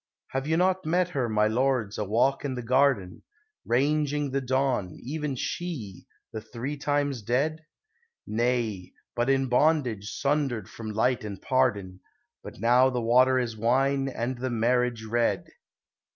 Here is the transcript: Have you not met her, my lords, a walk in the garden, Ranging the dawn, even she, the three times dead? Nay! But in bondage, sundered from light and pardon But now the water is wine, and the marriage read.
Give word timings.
Have 0.29 0.47
you 0.47 0.57
not 0.57 0.83
met 0.83 1.09
her, 1.09 1.29
my 1.29 1.47
lords, 1.47 1.99
a 1.99 2.03
walk 2.03 2.43
in 2.43 2.55
the 2.55 2.63
garden, 2.63 3.21
Ranging 3.65 4.31
the 4.31 4.41
dawn, 4.41 4.97
even 5.03 5.35
she, 5.35 6.07
the 6.33 6.41
three 6.41 6.75
times 6.75 7.21
dead? 7.21 7.67
Nay! 8.25 8.93
But 9.15 9.29
in 9.29 9.47
bondage, 9.47 10.09
sundered 10.19 10.67
from 10.67 10.89
light 10.89 11.23
and 11.23 11.39
pardon 11.39 11.99
But 12.41 12.59
now 12.59 12.89
the 12.89 12.99
water 12.99 13.37
is 13.37 13.55
wine, 13.55 14.09
and 14.09 14.39
the 14.39 14.49
marriage 14.49 15.03
read. 15.05 15.45